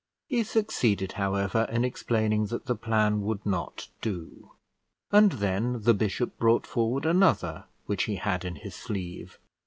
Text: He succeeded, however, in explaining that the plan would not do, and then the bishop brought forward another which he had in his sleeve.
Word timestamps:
He 0.25 0.41
succeeded, 0.43 1.11
however, 1.11 1.67
in 1.71 1.85
explaining 1.85 2.47
that 2.47 2.65
the 2.65 2.73
plan 2.73 3.21
would 3.21 3.45
not 3.45 3.89
do, 4.01 4.53
and 5.11 5.33
then 5.33 5.83
the 5.83 5.93
bishop 5.93 6.39
brought 6.39 6.65
forward 6.65 7.05
another 7.05 7.65
which 7.85 8.05
he 8.05 8.15
had 8.15 8.43
in 8.43 8.55
his 8.55 8.73
sleeve. 8.73 9.37